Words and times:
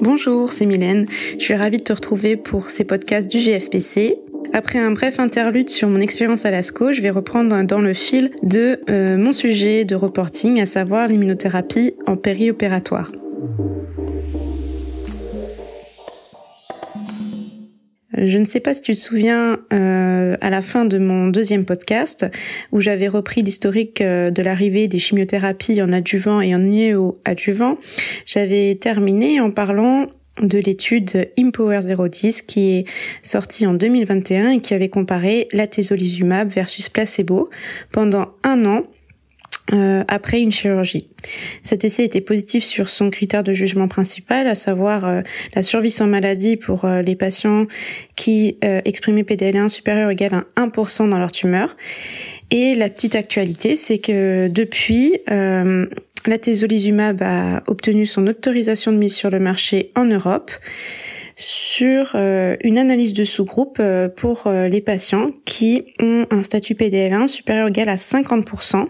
Bonjour, 0.00 0.52
c'est 0.52 0.66
Mylène. 0.66 1.06
Je 1.38 1.44
suis 1.44 1.54
ravie 1.54 1.78
de 1.78 1.82
te 1.82 1.92
retrouver 1.92 2.36
pour 2.36 2.68
ces 2.68 2.84
podcasts 2.84 3.30
du 3.30 3.38
GFPC. 3.38 4.14
Après 4.52 4.78
un 4.78 4.90
bref 4.90 5.18
interlude 5.18 5.70
sur 5.70 5.88
mon 5.88 6.00
expérience 6.00 6.44
à 6.44 6.50
l'ASCO, 6.50 6.92
je 6.92 7.00
vais 7.00 7.08
reprendre 7.08 7.62
dans 7.62 7.80
le 7.80 7.94
fil 7.94 8.30
de 8.42 8.80
euh, 8.90 9.16
mon 9.16 9.32
sujet 9.32 9.86
de 9.86 9.94
reporting, 9.94 10.60
à 10.60 10.66
savoir 10.66 11.08
l'immunothérapie 11.08 11.94
en 12.06 12.18
périopératoire. 12.18 13.10
Je 18.18 18.38
ne 18.38 18.44
sais 18.44 18.60
pas 18.60 18.74
si 18.74 18.82
tu 18.82 18.92
te 18.92 18.98
souviens 18.98 19.58
euh, 19.72 20.05
à 20.40 20.50
la 20.50 20.62
fin 20.62 20.84
de 20.84 20.98
mon 20.98 21.28
deuxième 21.28 21.64
podcast 21.64 22.26
où 22.72 22.80
j'avais 22.80 23.08
repris 23.08 23.42
l'historique 23.42 24.00
euh, 24.00 24.30
de 24.30 24.42
l'arrivée 24.42 24.88
des 24.88 24.98
chimiothérapies 24.98 25.82
en 25.82 25.92
adjuvant 25.92 26.40
et 26.40 26.54
en 26.54 26.58
néo-adjuvant. 26.58 27.78
J'avais 28.26 28.76
terminé 28.80 29.40
en 29.40 29.50
parlant 29.50 30.06
de 30.42 30.58
l'étude 30.58 31.28
Impower 31.38 31.80
010 31.80 32.42
qui 32.42 32.78
est 32.78 32.84
sortie 33.22 33.66
en 33.66 33.74
2021 33.74 34.50
et 34.50 34.60
qui 34.60 34.74
avait 34.74 34.88
comparé 34.88 35.48
l'atezolizumab 35.52 36.48
versus 36.48 36.88
placebo 36.88 37.48
pendant 37.92 38.32
un 38.42 38.66
an 38.66 38.82
euh, 39.72 40.04
après 40.06 40.40
une 40.40 40.52
chirurgie. 40.52 41.08
Cet 41.64 41.84
essai 41.84 42.04
était 42.04 42.20
positif 42.20 42.62
sur 42.62 42.88
son 42.88 43.10
critère 43.10 43.42
de 43.42 43.52
jugement 43.52 43.88
principal, 43.88 44.46
à 44.46 44.54
savoir 44.54 45.04
euh, 45.04 45.22
la 45.56 45.62
survie 45.62 45.90
sans 45.90 46.06
maladie 46.06 46.56
pour 46.56 46.84
euh, 46.84 47.02
les 47.02 47.16
patients 47.16 47.66
qui 48.14 48.58
exprimaient 48.62 49.22
PDL1 49.22 49.68
supérieur 49.68 50.08
ou 50.08 50.12
égal 50.12 50.44
à 50.56 50.66
1% 50.66 51.10
dans 51.10 51.18
leur 51.18 51.32
tumeur. 51.32 51.76
Et 52.52 52.76
la 52.76 52.88
petite 52.88 53.16
actualité, 53.16 53.74
c'est 53.74 53.98
que 53.98 54.48
depuis, 54.48 55.18
la 55.26 56.38
tezolizumab 56.40 57.22
a 57.22 57.62
obtenu 57.66 58.06
son 58.06 58.26
autorisation 58.26 58.92
de 58.92 58.96
mise 58.96 59.14
sur 59.14 59.30
le 59.30 59.40
marché 59.40 59.90
en 59.96 60.04
Europe 60.04 60.50
sur 61.36 62.14
une 62.14 62.78
analyse 62.78 63.12
de 63.12 63.24
sous-groupe 63.24 63.82
pour 64.16 64.44
les 64.48 64.80
patients 64.80 65.32
qui 65.44 65.84
ont 66.00 66.26
un 66.30 66.42
statut 66.42 66.74
PDL1 66.74 67.26
supérieur 67.26 67.66
ou 67.66 67.68
égal 67.68 67.88
à 67.88 67.96
50% 67.96 68.86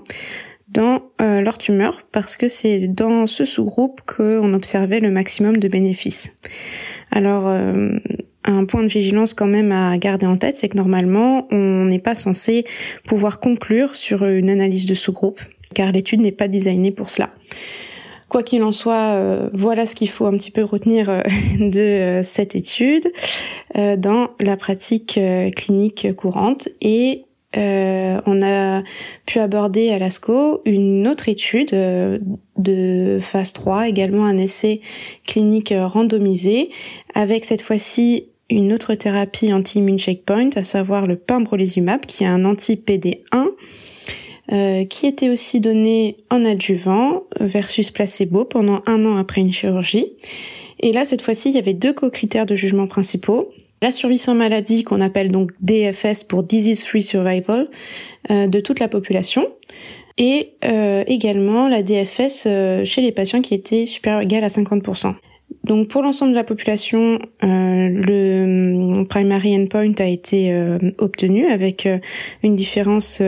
dans 0.69 1.03
euh, 1.20 1.41
leur 1.41 1.59
tumeur 1.59 2.03
parce 2.12 2.36
que 2.36 2.48
c'est 2.48 2.89
dans 2.89 3.27
ce 3.27 3.45
sous-groupe 3.45 4.00
qu'on 4.03 4.53
observait 4.53 5.00
le 5.00 5.11
maximum 5.11 5.59
de 5.59 5.69
bénéfices. 5.69 6.36
Alors, 7.12 7.47
euh, 7.47 7.98
un 8.45 8.64
point 8.64 8.83
de 8.83 8.89
vigilance 8.89 9.34
quand 9.34 9.47
même 9.47 9.72
à 9.72 9.97
garder 9.98 10.27
en 10.27 10.37
tête, 10.37 10.56
c'est 10.56 10.69
que 10.69 10.77
normalement, 10.77 11.47
on 11.50 11.84
n'est 11.84 12.00
pas 12.00 12.14
censé 12.14 12.64
pouvoir 13.06 13.39
conclure 13.39 13.94
sur 13.94 14.25
une 14.25 14.50
analyse 14.50 14.87
de 14.87 14.94
sous-groupe, 14.94 15.41
car 15.75 15.92
l'étude 15.92 16.20
n'est 16.20 16.33
pas 16.33 16.48
designée 16.48 16.91
pour 16.91 17.11
cela. 17.11 17.31
Quoi 18.28 18.42
qu'il 18.42 18.64
en 18.64 18.72
soit, 18.72 19.14
euh, 19.14 19.50
voilà 19.53 19.87
ce 19.87 19.94
qu'il 19.94 20.11
faut 20.11 20.27
un 20.27 20.33
petit 20.33 20.50
peu 20.50 20.64
retenir 20.64 21.22
de 21.61 22.22
cette 22.25 22.56
étude 22.56 23.12
dans 23.75 24.31
la 24.41 24.56
pratique 24.56 25.20
clinique 25.55 26.14
courante 26.17 26.69
et 26.81 27.25
euh, 27.57 28.21
on 28.27 28.43
a 28.43 28.83
pu 29.25 29.39
aborder 29.39 29.91
à 29.91 29.99
l'ASCO 29.99 30.62
une 30.65 31.09
autre 31.09 31.29
étude 31.29 31.73
euh, 31.73 32.19
de 32.59 33.19
phase 33.21 33.53
3, 33.53 33.89
également 33.89 34.25
un 34.27 34.37
essai 34.37 34.81
clinique 35.27 35.73
randomisé, 35.77 36.71
avec 37.15 37.45
cette 37.45 37.62
fois-ci 37.62 38.29
une 38.51 38.73
autre 38.73 38.95
thérapie 38.95 39.53
anti-immune 39.53 39.99
checkpoint, 39.99 40.51
à 40.55 40.62
savoir 40.62 41.07
le 41.07 41.17
pembrolizumab, 41.17 42.07
qui 42.07 42.25
est 42.25 42.29
un 42.29 42.45
anti-PD1, 42.45 43.47
euh, 44.53 44.84
qui 44.84 45.07
était 45.07 45.31
aussi 45.31 45.61
donné 45.61 46.19
en 46.31 46.45
adjuvant 46.45 47.25
versus 47.41 47.91
placebo 47.91 48.45
pendant 48.45 48.83
un 48.87 49.05
an 49.05 49.17
après 49.17 49.41
une 49.41 49.53
chirurgie. 49.53 50.12
Et 50.79 50.93
là, 50.93 51.05
cette 51.05 51.23
fois-ci, 51.23 51.49
il 51.49 51.55
y 51.55 51.59
avait 51.59 51.75
deux 51.75 51.93
co-critères 51.93 52.47
de 52.47 52.55
jugement 52.55 52.87
principaux 52.87 53.51
la 53.82 53.91
survie 53.91 54.19
sans 54.19 54.34
maladie 54.34 54.84
qu'on 54.84 55.00
appelle 55.00 55.30
donc 55.30 55.52
DFS 55.60 56.24
pour 56.24 56.42
Disease 56.42 56.84
Free 56.84 57.02
Survival 57.02 57.69
euh, 58.30 58.46
de 58.46 58.60
toute 58.60 58.81
la 58.81 58.88
population 58.88 59.47
et 60.19 60.53
euh, 60.64 61.04
également 61.06 61.69
la 61.69 61.82
DFS 61.82 62.44
euh, 62.47 62.84
chez 62.84 63.03
les 63.03 63.12
patients 63.12 63.42
qui 63.42 63.54
étaient 63.54 63.84
supérieurs 63.86 64.44
à 64.44 64.48
50%. 64.48 65.15
Donc 65.62 65.88
pour 65.88 66.03
l'ensemble 66.03 66.32
de 66.32 66.36
la 66.36 66.44
population, 66.44 67.19
le 67.42 69.04
primary 69.04 69.56
endpoint 69.56 69.92
a 69.98 70.06
été 70.06 70.53
obtenu 70.98 71.47
avec 71.47 71.88
une 72.42 72.56
différence 72.56 73.22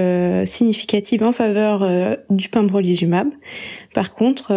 significative 0.45 1.23
en 1.23 1.33
faveur 1.33 2.17
du 2.31 2.49
pembrolizumab. 2.49 3.29
Par 3.93 4.15
contre, 4.15 4.53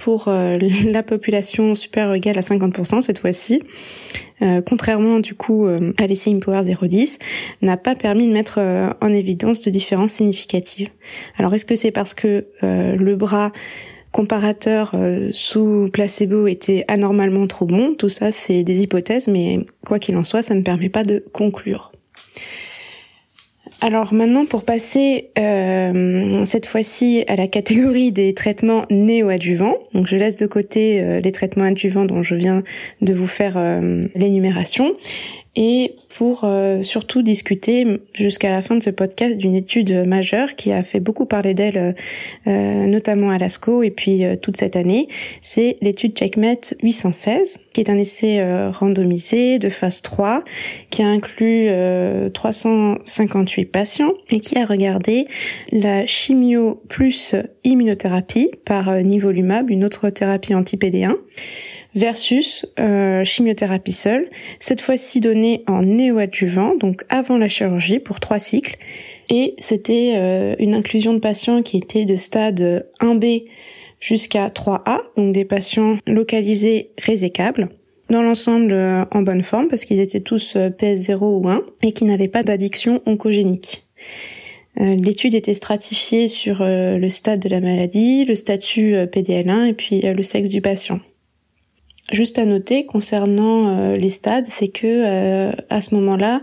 pour 0.00 0.28
euh, 0.28 0.58
la 0.86 1.02
population 1.02 1.72
ou 1.72 2.14
égale 2.14 2.38
à 2.38 2.40
50% 2.40 3.02
cette 3.02 3.18
fois-ci, 3.18 3.62
euh, 4.42 4.62
contrairement 4.62 5.20
du 5.20 5.34
coup 5.34 5.66
euh, 5.66 5.92
à 5.98 6.06
l'essai 6.06 6.30
Impower 6.30 6.62
010, 6.64 7.18
n'a 7.62 7.76
pas 7.76 7.94
permis 7.94 8.26
de 8.26 8.32
mettre 8.32 8.58
en 9.00 9.12
évidence 9.12 9.62
de 9.62 9.70
différences 9.70 10.12
significatives. 10.12 10.88
Alors 11.36 11.54
est-ce 11.54 11.66
que 11.66 11.74
c'est 11.74 11.90
parce 11.90 12.14
que 12.14 12.46
le 12.62 13.14
bras 13.14 13.52
comparateur 14.12 14.94
sous 15.32 15.88
placebo 15.92 16.46
était 16.46 16.84
anormalement 16.88 17.46
trop 17.46 17.66
bon? 17.66 17.94
Tout 17.94 18.08
ça 18.08 18.32
c'est 18.32 18.62
des 18.62 18.82
hypothèses, 18.82 19.28
mais 19.28 19.60
quoi 19.84 19.98
qu'il 19.98 20.16
en 20.16 20.24
soit, 20.24 20.42
ça 20.42 20.54
ne 20.54 20.62
permet 20.62 20.88
pas 20.88 21.04
de 21.04 21.24
conclure. 21.32 21.92
Alors 23.82 24.12
maintenant, 24.12 24.44
pour 24.44 24.64
passer 24.64 25.30
euh, 25.38 26.44
cette 26.44 26.66
fois-ci 26.66 27.24
à 27.28 27.36
la 27.36 27.48
catégorie 27.48 28.12
des 28.12 28.34
traitements 28.34 28.84
néo-adjuvants, 28.90 29.76
donc 29.94 30.06
je 30.06 30.16
laisse 30.16 30.36
de 30.36 30.46
côté 30.46 31.00
euh, 31.00 31.20
les 31.20 31.32
traitements 31.32 31.64
adjuvants 31.64 32.04
dont 32.04 32.22
je 32.22 32.34
viens 32.34 32.62
de 33.00 33.14
vous 33.14 33.26
faire 33.26 33.54
euh, 33.56 34.06
l'énumération, 34.14 34.94
et 35.62 35.96
pour 36.16 36.44
euh, 36.44 36.82
surtout 36.82 37.20
discuter 37.20 37.86
jusqu'à 38.14 38.50
la 38.50 38.62
fin 38.62 38.76
de 38.76 38.82
ce 38.82 38.88
podcast 38.88 39.36
d'une 39.36 39.54
étude 39.54 40.06
majeure 40.06 40.56
qui 40.56 40.72
a 40.72 40.82
fait 40.82 41.00
beaucoup 41.00 41.26
parler 41.26 41.52
d'elle, 41.52 41.94
euh, 42.46 42.86
notamment 42.86 43.28
à 43.28 43.36
l'ASCO 43.36 43.82
et 43.82 43.90
puis 43.90 44.24
euh, 44.24 44.36
toute 44.36 44.56
cette 44.56 44.74
année. 44.74 45.08
C'est 45.42 45.76
l'étude 45.82 46.16
Checkmate 46.16 46.72
816, 46.82 47.58
qui 47.74 47.82
est 47.82 47.90
un 47.90 47.98
essai 47.98 48.42
randomisé 48.70 49.58
de 49.58 49.68
phase 49.68 50.00
3 50.00 50.44
qui 50.88 51.02
a 51.02 51.06
inclus 51.06 51.68
358 52.32 53.66
patients 53.66 54.14
et 54.30 54.40
qui 54.40 54.58
a 54.58 54.64
regardé 54.64 55.26
la 55.72 56.06
chimio 56.06 56.80
plus 56.88 57.36
immunothérapie 57.64 58.50
par 58.64 58.94
nivolumab, 59.02 59.70
une 59.70 59.84
autre 59.84 60.08
thérapie 60.08 60.54
anti-PD1 60.54 61.16
versus 61.94 62.66
euh, 62.78 63.24
chimiothérapie 63.24 63.92
seule, 63.92 64.28
cette 64.60 64.80
fois-ci 64.80 65.20
donnée 65.20 65.64
en 65.66 65.82
néoadjuvant, 65.82 66.76
donc 66.76 67.04
avant 67.08 67.38
la 67.38 67.48
chirurgie 67.48 67.98
pour 67.98 68.20
trois 68.20 68.38
cycles. 68.38 68.76
Et 69.28 69.54
c'était 69.58 70.12
euh, 70.14 70.54
une 70.58 70.74
inclusion 70.74 71.12
de 71.14 71.18
patients 71.18 71.62
qui 71.62 71.76
étaient 71.76 72.04
de 72.04 72.16
stade 72.16 72.88
1B 73.00 73.44
jusqu'à 74.00 74.48
3A, 74.48 74.98
donc 75.16 75.32
des 75.32 75.44
patients 75.44 75.98
localisés 76.06 76.90
résécables 76.98 77.68
dans 78.08 78.22
l'ensemble 78.22 78.72
euh, 78.72 79.04
en 79.12 79.22
bonne 79.22 79.42
forme 79.42 79.68
parce 79.68 79.84
qu'ils 79.84 80.00
étaient 80.00 80.20
tous 80.20 80.56
PS0 80.56 81.18
ou 81.20 81.48
1 81.48 81.62
et 81.82 81.92
qui 81.92 82.04
n'avaient 82.04 82.28
pas 82.28 82.42
d'addiction 82.42 83.02
oncogénique. 83.06 83.86
L'étude 84.76 85.34
était 85.34 85.52
stratifiée 85.52 86.28
sur 86.28 86.60
le 86.62 87.08
stade 87.10 87.40
de 87.40 87.48
la 87.50 87.60
maladie, 87.60 88.24
le 88.24 88.34
statut 88.34 88.94
PDL1 88.94 89.66
et 89.66 89.72
puis 89.74 90.00
le 90.00 90.22
sexe 90.22 90.48
du 90.48 90.62
patient. 90.62 91.00
Juste 92.12 92.38
à 92.38 92.44
noter 92.44 92.86
concernant 92.86 93.68
euh, 93.68 93.96
les 93.96 94.10
stades, 94.10 94.46
c'est 94.48 94.68
que 94.68 94.86
euh, 94.86 95.52
à 95.68 95.80
ce 95.80 95.94
moment-là, 95.94 96.42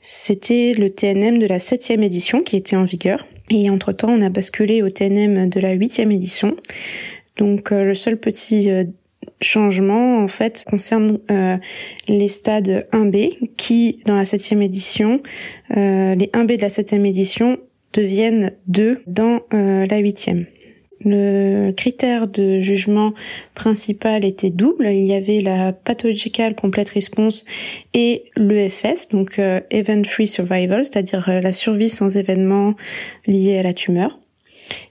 c'était 0.00 0.72
le 0.72 0.88
TNM 0.88 1.38
de 1.38 1.46
la 1.46 1.58
septième 1.58 2.02
édition 2.02 2.42
qui 2.42 2.56
était 2.56 2.76
en 2.76 2.84
vigueur. 2.84 3.26
Et 3.50 3.68
entre-temps, 3.68 4.10
on 4.10 4.22
a 4.22 4.30
basculé 4.30 4.82
au 4.82 4.88
TNM 4.88 5.50
de 5.50 5.60
la 5.60 5.72
huitième 5.72 6.12
édition. 6.12 6.56
Donc 7.36 7.72
euh, 7.72 7.84
le 7.84 7.94
seul 7.94 8.16
petit 8.16 8.70
changement 9.40 10.18
en 10.18 10.28
fait 10.28 10.64
concerne 10.68 11.18
les 12.08 12.28
stades 12.28 12.86
1B 12.92 13.54
qui 13.56 14.00
dans 14.06 14.14
la 14.14 14.24
septième 14.24 14.62
édition, 14.62 15.22
les 15.70 16.30
1B 16.32 16.56
de 16.56 16.62
la 16.62 16.68
septième 16.68 17.06
édition 17.06 17.58
deviennent 17.92 18.52
2 18.66 19.02
dans 19.06 19.40
la 19.52 19.98
huitième. 19.98 20.46
Le 21.04 21.72
critère 21.72 22.28
de 22.28 22.60
jugement 22.60 23.12
principal 23.54 24.24
était 24.24 24.50
double. 24.50 24.86
Il 24.86 25.06
y 25.06 25.14
avait 25.14 25.40
la 25.40 25.72
pathological 25.72 26.54
complete 26.54 26.90
response 26.90 27.44
et 27.94 28.24
l'EFS, 28.36 29.08
donc 29.10 29.38
euh, 29.38 29.60
event 29.70 30.04
free 30.04 30.26
survival, 30.26 30.84
c'est-à-dire 30.84 31.28
euh, 31.28 31.40
la 31.40 31.52
survie 31.52 31.90
sans 31.90 32.16
événements 32.16 32.74
liés 33.26 33.58
à 33.58 33.62
la 33.62 33.74
tumeur. 33.74 34.18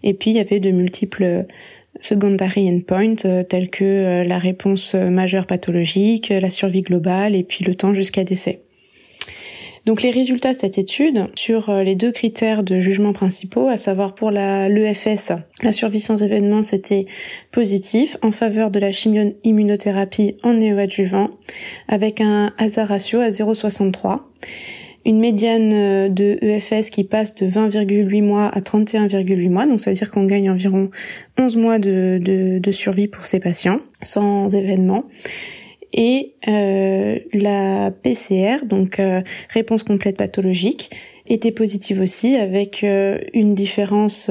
Et 0.04 0.14
puis 0.14 0.32
il 0.32 0.38
y 0.38 0.40
avait 0.40 0.60
de 0.60 0.72
multiples 0.72 1.46
secondary 2.02 2.70
endpoints 2.70 3.26
euh, 3.26 3.44
tels 3.44 3.70
que 3.70 4.24
la 4.26 4.38
réponse 4.38 4.96
majeure 4.96 5.46
pathologique, 5.46 6.30
la 6.30 6.50
survie 6.50 6.82
globale 6.82 7.36
et 7.36 7.44
puis 7.44 7.64
le 7.64 7.76
temps 7.76 7.94
jusqu'à 7.94 8.24
décès. 8.24 8.62
Donc 9.86 10.04
les 10.04 10.12
résultats 10.12 10.54
de 10.54 10.58
cette 10.58 10.78
étude 10.78 11.28
sur 11.36 11.70
euh, 11.70 11.84
les 11.84 11.96
deux 11.96 12.12
critères 12.12 12.64
de 12.64 12.80
jugement 12.80 13.14
principaux, 13.14 13.68
à 13.68 13.78
savoir 13.78 14.14
pour 14.14 14.30
la 14.30 14.70
l'EFS, 14.70 15.34
la 15.64 15.72
survie 15.72 16.00
sans 16.00 16.22
événement, 16.22 16.62
c'était 16.62 17.08
positif. 17.52 18.18
En 18.22 18.32
faveur 18.32 18.70
de 18.70 18.80
la 18.80 18.92
chimio-immunothérapie 18.92 20.38
en 20.44 20.54
néoadjuvant 20.54 21.32
avec 21.88 22.22
un 22.22 22.54
hasard 22.58 22.90
ratio 22.90 23.20
à 23.20 23.30
0,63 23.30 24.20
une 25.06 25.20
médiane 25.20 25.74
euh, 25.74 26.10
de 26.10 26.38
EFS 26.42 26.90
qui 26.90 27.04
passe 27.04 27.36
de 27.36 27.48
20,8 27.48 28.22
mois 28.22 28.48
à 28.48 28.60
31,8 28.60 29.50
mois, 29.50 29.66
donc 29.66 29.82
ça 29.82 29.90
veut 29.90 29.96
dire 29.96 30.12
qu'on 30.12 30.26
gagne 30.26 30.50
environ 30.50 30.92
11 31.40 31.58
mois 31.58 31.80
de, 31.80 32.20
de, 32.22 32.72
survie 32.72 33.08
pour 33.08 33.26
ces 33.26 33.40
patients 33.40 33.80
sans 34.02 34.54
événement 34.54 35.06
et 35.94 36.34
euh, 36.48 37.20
la 37.34 37.92
PCR, 37.92 38.66
donc 38.66 39.00
euh, 39.00 39.22
réponse 39.50 39.84
complète 39.84 40.18
pathologique, 40.18 40.92
était 41.28 41.52
positive 41.52 42.02
aussi 42.02 42.36
avec 42.36 42.84
euh, 42.84 43.20
une 43.34 43.56
différence 43.56 44.30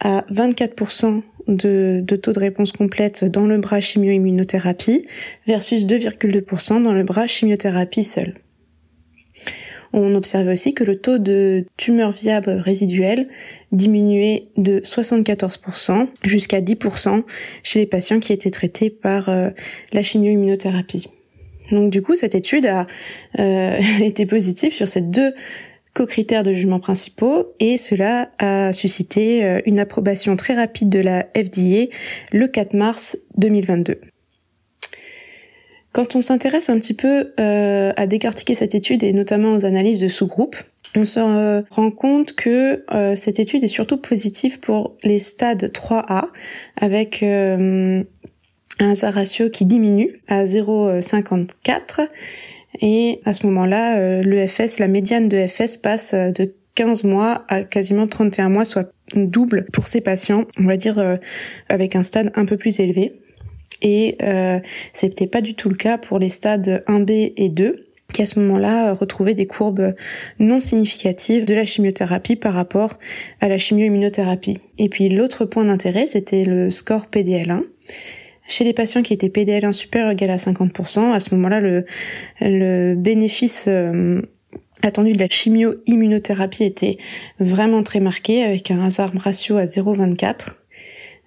à 0.00 0.24
24% 0.30 1.22
de, 1.48 2.00
de, 2.04 2.16
taux 2.16 2.32
de 2.32 2.40
réponse 2.40 2.72
complète 2.72 3.24
dans 3.24 3.46
le 3.46 3.58
bras 3.58 3.80
chimio-immunothérapie 3.80 5.06
versus 5.46 5.86
2,2% 5.86 6.82
dans 6.82 6.92
le 6.92 7.02
bras 7.02 7.26
chimiothérapie 7.26 8.04
seul. 8.04 8.34
On 9.92 10.14
observait 10.14 10.52
aussi 10.52 10.74
que 10.74 10.84
le 10.84 10.96
taux 10.96 11.18
de 11.18 11.64
tumeurs 11.76 12.12
viables 12.12 12.50
résiduelles 12.50 13.28
diminuait 13.72 14.48
de 14.56 14.80
74% 14.80 16.08
jusqu'à 16.24 16.60
10% 16.60 17.24
chez 17.62 17.78
les 17.80 17.86
patients 17.86 18.20
qui 18.20 18.32
étaient 18.32 18.50
traités 18.50 18.90
par 18.90 19.28
euh, 19.28 19.50
la 19.92 20.02
chimio-immunothérapie. 20.02 21.08
Donc 21.70 21.90
du 21.90 22.02
coup, 22.02 22.16
cette 22.16 22.34
étude 22.34 22.66
a 22.66 22.86
euh, 23.38 23.78
été 24.00 24.26
positive 24.26 24.74
sur 24.74 24.88
ces 24.88 25.00
deux 25.00 25.32
co-critères 25.94 26.42
de 26.42 26.52
jugement 26.52 26.80
principaux 26.80 27.54
et 27.58 27.76
cela 27.78 28.30
a 28.38 28.72
suscité 28.72 29.44
euh, 29.44 29.60
une 29.66 29.80
approbation 29.80 30.36
très 30.36 30.54
rapide 30.54 30.90
de 30.90 31.00
la 31.00 31.26
FDA 31.36 31.90
le 32.32 32.46
4 32.46 32.74
mars 32.74 33.18
2022. 33.36 34.00
Quand 35.92 36.16
on 36.16 36.20
s'intéresse 36.20 36.68
un 36.68 36.78
petit 36.78 36.94
peu 36.94 37.32
euh, 37.40 37.92
à 37.96 38.06
décortiquer 38.06 38.54
cette 38.54 38.74
étude 38.74 39.02
et 39.02 39.12
notamment 39.12 39.52
aux 39.54 39.64
analyses 39.64 40.00
de 40.00 40.08
sous-groupes, 40.08 40.56
on 40.94 41.04
se 41.04 41.20
euh, 41.20 41.62
rend 41.70 41.90
compte 41.90 42.34
que 42.34 42.84
euh, 42.94 43.16
cette 43.16 43.38
étude 43.38 43.64
est 43.64 43.68
surtout 43.68 43.96
positive 43.96 44.60
pour 44.60 44.96
les 45.02 45.18
stades 45.18 45.70
3A 45.72 46.26
avec 46.76 47.22
un 47.22 48.04
ratio 49.02 49.50
qui 49.50 49.64
diminue 49.64 50.20
à 50.28 50.44
0,54 50.44 52.08
et 52.80 53.20
à 53.24 53.34
ce 53.34 53.46
moment-là, 53.46 54.20
l'EFS, 54.20 54.78
la 54.78 54.88
médiane 54.88 55.28
de 55.28 55.46
FS 55.46 55.78
passe 55.78 56.14
de 56.14 56.54
15 56.74 57.02
mois 57.04 57.44
à 57.48 57.62
quasiment 57.62 58.06
31 58.06 58.50
mois, 58.50 58.64
soit 58.64 58.92
double 59.14 59.66
pour 59.72 59.88
ces 59.88 60.00
patients, 60.00 60.44
on 60.58 60.64
va 60.64 60.76
dire 60.76 61.18
avec 61.68 61.96
un 61.96 62.02
stade 62.02 62.30
un 62.36 62.44
peu 62.44 62.56
plus 62.56 62.78
élevé. 62.78 63.14
Et 63.82 64.16
euh, 64.22 64.60
c'était 64.92 65.26
pas 65.26 65.40
du 65.40 65.54
tout 65.54 65.68
le 65.68 65.76
cas 65.76 65.98
pour 65.98 66.18
les 66.18 66.28
stades 66.28 66.82
1B 66.86 67.32
et 67.36 67.48
2 67.48 67.84
qui 68.12 68.22
à 68.22 68.26
ce 68.26 68.40
moment-là 68.40 68.94
retrouvaient 68.94 69.34
des 69.34 69.46
courbes 69.46 69.94
non 70.38 70.60
significatives 70.60 71.44
de 71.44 71.54
la 71.54 71.66
chimiothérapie 71.66 72.36
par 72.36 72.54
rapport 72.54 72.98
à 73.40 73.48
la 73.48 73.58
chimio-immunothérapie. 73.58 74.58
Et 74.78 74.88
puis 74.88 75.10
l'autre 75.10 75.44
point 75.44 75.66
d'intérêt, 75.66 76.06
c'était 76.06 76.44
le 76.44 76.70
score 76.70 77.08
PDL1. 77.12 77.64
Chez 78.48 78.64
les 78.64 78.72
patients 78.72 79.02
qui 79.02 79.12
étaient 79.12 79.28
PDL1 79.28 79.72
supérieur 79.72 80.08
ou 80.08 80.12
égal 80.12 80.30
à 80.30 80.36
50%, 80.36 81.12
à 81.12 81.20
ce 81.20 81.34
moment-là, 81.34 81.60
le, 81.60 81.84
le 82.40 82.94
bénéfice 82.94 83.66
euh, 83.68 84.22
attendu 84.82 85.12
de 85.12 85.18
la 85.18 85.28
chimio-immunothérapie 85.28 86.64
était 86.64 86.96
vraiment 87.38 87.82
très 87.82 88.00
marqué, 88.00 88.42
avec 88.42 88.70
un 88.70 88.82
hasard 88.82 89.12
ratio 89.16 89.58
à 89.58 89.66
0,24 89.66 90.24
euh, 90.24 90.34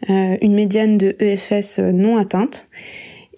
une 0.08 0.54
médiane 0.54 0.98
de 0.98 1.16
EFS 1.20 1.80
non 1.80 2.18
atteinte. 2.18 2.68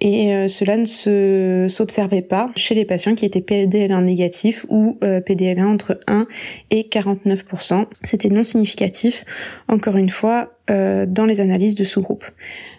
Et 0.04 0.34
euh, 0.34 0.50
cela 0.50 0.76
ne 0.76 0.86
se, 0.86 1.68
s'observait 1.70 2.22
pas 2.22 2.52
chez 2.58 2.76
les 2.76 2.84
patients 2.84 3.16
qui 3.16 3.24
étaient 3.24 3.40
PDL1 3.40 4.04
négatif 4.04 4.66
ou 4.68 4.98
euh, 5.02 5.22
PDL1 5.22 5.64
entre 5.64 5.98
1 6.08 6.28
et 6.72 6.90
49%. 6.92 7.86
C'était 8.04 8.28
non 8.28 8.44
significatif, 8.44 9.24
encore 9.70 9.96
une 9.96 10.10
fois, 10.10 10.52
dans 10.70 11.26
les 11.26 11.42
analyses 11.42 11.76
de 11.76 11.84
sous-groupe. 11.84 12.24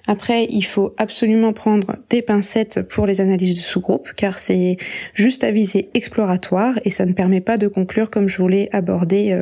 Après, 0.06 0.46
il 0.48 0.64
faut 0.64 0.94
absolument 0.96 1.52
prendre 1.52 1.96
des 2.08 2.22
pincettes 2.22 2.80
pour 2.88 3.06
les 3.06 3.20
analyses 3.20 3.54
de 3.54 3.60
sous-groupe, 3.60 4.08
car 4.16 4.38
c'est 4.38 4.78
juste 5.12 5.44
à 5.44 5.50
visée 5.50 5.90
exploratoire 5.92 6.78
et 6.87 6.90
ça 6.90 7.04
ne 7.04 7.12
permet 7.12 7.42
pas 7.42 7.58
de 7.58 7.69
conclure 7.69 8.08
comme 8.08 8.26
je 8.26 8.38
voulais 8.38 8.70
aborder 8.72 9.38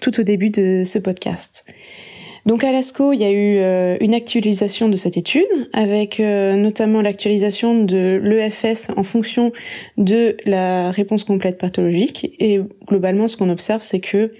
tout 0.00 0.18
au 0.18 0.24
début 0.24 0.50
de 0.50 0.82
ce 0.84 0.98
podcast. 0.98 1.64
Donc 2.48 2.64
à 2.64 2.72
l'ASCO, 2.72 3.12
il 3.12 3.20
y 3.20 3.24
a 3.24 3.30
eu 3.30 3.58
euh, 3.58 3.98
une 4.00 4.14
actualisation 4.14 4.88
de 4.88 4.96
cette 4.96 5.18
étude, 5.18 5.44
avec 5.74 6.18
euh, 6.18 6.56
notamment 6.56 7.02
l'actualisation 7.02 7.84
de 7.84 8.18
l'EFS 8.24 8.88
en 8.96 9.02
fonction 9.02 9.52
de 9.98 10.34
la 10.46 10.90
réponse 10.90 11.24
complète 11.24 11.58
pathologique. 11.58 12.34
Et 12.38 12.58
globalement, 12.86 13.28
ce 13.28 13.36
qu'on 13.36 13.50
observe, 13.50 13.82
c'est 13.82 14.00
que 14.00 14.32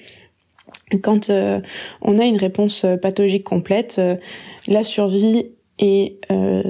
quand 1.02 1.28
euh, 1.28 1.60
on 2.00 2.16
a 2.16 2.24
une 2.24 2.38
réponse 2.38 2.86
pathologique 3.02 3.44
complète, 3.44 4.00
la 4.66 4.84
survie 4.84 5.50
est 5.78 6.18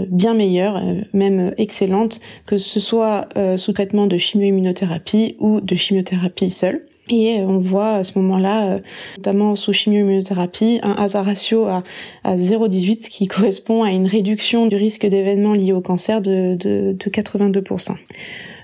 bien 0.08 0.35
meilleure, 0.35 0.82
même 1.12 1.55
excellente, 1.56 2.19
que 2.46 2.58
ce 2.58 2.81
soit 2.81 3.29
sous 3.56 3.73
traitement 3.73 4.08
de 4.08 4.17
chimio-immunothérapie 4.17 5.37
ou 5.38 5.61
de 5.61 5.76
chimiothérapie 5.76 6.50
seule. 6.50 6.88
Et 7.11 7.41
on 7.41 7.59
voit 7.59 7.95
à 7.95 8.05
ce 8.05 8.19
moment-là, 8.19 8.67
euh, 8.67 8.79
notamment 9.17 9.57
sous 9.57 9.73
chimio-immunothérapie, 9.73 10.81
un 10.83 10.93
hasard 10.93 11.25
ratio 11.25 11.65
à, 11.67 11.83
à 12.25 12.37
0,18, 12.37 13.05
ce 13.05 13.11
qui 13.11 13.27
correspond 13.29 13.83
à 13.83 13.91
une 13.91 14.07
réduction 14.07 14.67
du 14.67 14.77
risque 14.77 15.07
d'événements 15.07 15.55
liés 15.55 15.73
au 15.73 15.81
cancer 15.81 16.21
de 16.21 16.57
82%. 16.99 17.97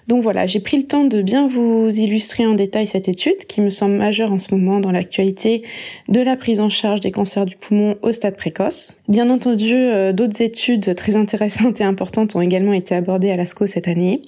Donc 0.07 0.23
voilà, 0.23 0.47
j'ai 0.47 0.61
pris 0.61 0.77
le 0.77 0.83
temps 0.83 1.05
de 1.05 1.23
bien 1.23 1.49
vous 1.49 1.89
illustrer 1.89 2.47
en 2.47 2.55
détail 2.55 2.87
cette 2.87 3.09
étude 3.09 3.47
qui 3.49 3.61
me 3.61 3.71
semble 3.71 3.95
majeure 3.95 4.33
en 4.33 4.39
ce 4.39 4.55
moment 4.55 4.81
dans 4.81 4.93
l'actualité 4.93 5.63
de 6.09 6.21
la 6.21 6.37
prise 6.37 6.61
en 6.61 6.69
charge 6.69 7.01
des 7.01 7.11
cancers 7.11 7.47
du 7.47 7.57
poumon 7.57 7.97
au 8.03 8.13
stade 8.13 8.37
précoce. 8.37 8.95
Bien 9.09 9.31
entendu, 9.31 9.75
euh, 9.75 10.13
d'autres 10.13 10.43
études 10.43 10.95
très 10.95 11.17
intéressantes 11.17 11.81
et 11.81 11.85
importantes 11.85 12.37
ont 12.37 12.43
également 12.43 12.75
été 12.75 12.95
abordées 12.95 13.31
à 13.31 13.37
l'ASCO 13.37 13.67
cette 13.67 13.89
année. 13.89 14.23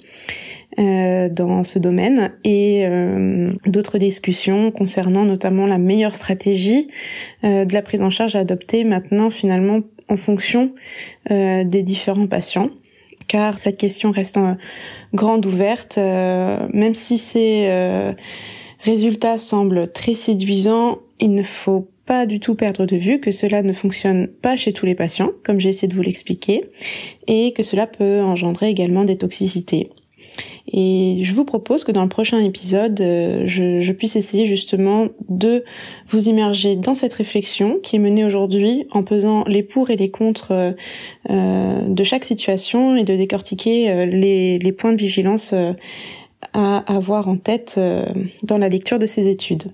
Euh, 0.79 1.29
dans 1.29 1.63
ce 1.63 1.79
domaine 1.79 2.33
et 2.43 2.85
euh, 2.85 3.51
d'autres 3.65 3.97
discussions 3.97 4.69
concernant 4.69 5.23
notamment 5.23 5.65
la 5.65 5.79
meilleure 5.79 6.13
stratégie 6.13 6.89
de 7.41 7.73
la 7.73 7.81
prise 7.81 8.01
en 8.01 8.11
charge 8.11 8.35
à 8.35 8.39
adopter 8.39 8.83
maintenant 8.83 9.31
finalement 9.31 9.79
en 10.07 10.17
fonction 10.17 10.73
des 11.29 11.83
différents 11.83 12.27
patients 12.27 12.69
car 13.27 13.59
cette 13.59 13.77
question 13.77 14.11
reste 14.11 14.39
grande 15.13 15.45
ouverte 15.45 15.97
même 15.97 16.95
si 16.95 17.17
ces 17.17 18.15
résultats 18.79 19.37
semblent 19.37 19.91
très 19.91 20.15
séduisants 20.15 20.99
il 21.19 21.33
ne 21.33 21.43
faut 21.43 21.87
pas 22.07 22.25
du 22.25 22.39
tout 22.39 22.55
perdre 22.55 22.85
de 22.85 22.95
vue 22.95 23.19
que 23.19 23.31
cela 23.31 23.61
ne 23.61 23.73
fonctionne 23.73 24.27
pas 24.27 24.55
chez 24.55 24.73
tous 24.73 24.85
les 24.85 24.95
patients, 24.95 25.31
comme 25.43 25.59
j'ai 25.59 25.69
essayé 25.69 25.87
de 25.87 25.93
vous 25.93 26.01
l'expliquer, 26.01 26.63
et 27.27 27.53
que 27.53 27.61
cela 27.61 27.85
peut 27.85 28.21
engendrer 28.21 28.69
également 28.69 29.03
des 29.03 29.17
toxicités. 29.17 29.91
Et 30.71 31.21
je 31.23 31.33
vous 31.33 31.45
propose 31.45 31.83
que 31.83 31.91
dans 31.91 32.03
le 32.03 32.09
prochain 32.09 32.39
épisode, 32.39 32.99
euh, 32.99 33.43
je, 33.45 33.91
puisse 33.93 34.15
essayer 34.15 34.45
justement 34.45 35.07
de 35.29 35.63
vous 36.09 36.27
immerger 36.27 36.75
dans 36.75 36.93
cette 36.93 37.13
réflexion 37.13 37.79
qui 37.81 37.95
est 37.95 37.99
menée 37.99 38.25
aujourd'hui 38.25 38.85
en 38.91 39.03
pesant 39.03 39.43
les 39.47 39.63
pour 39.63 39.89
et 39.89 39.95
les 39.95 40.11
contre 40.11 40.51
euh, 40.51 40.71
euh, 41.29 41.81
de 41.87 42.03
chaque 42.03 42.25
situation 42.25 42.97
et 42.97 43.03
de 43.03 43.15
décortiquer 43.15 44.05
les, 44.05 44.59
les, 44.59 44.71
points 44.71 44.91
de 44.91 44.97
vigilance 44.97 45.53
à 46.53 46.77
avoir 46.93 47.27
en 47.27 47.37
tête 47.37 47.79
dans 48.43 48.57
la 48.57 48.69
lecture 48.69 48.99
de 48.99 49.05
ces 49.05 49.27
études. 49.27 49.71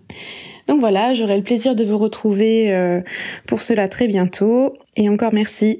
Donc 0.67 0.79
voilà, 0.79 1.13
j'aurai 1.13 1.35
le 1.35 1.43
plaisir 1.43 1.75
de 1.75 1.83
vous 1.83 1.97
retrouver 1.97 3.01
pour 3.47 3.61
cela 3.61 3.87
très 3.87 4.07
bientôt. 4.07 4.73
Et 4.95 5.09
encore 5.09 5.33
merci. 5.33 5.79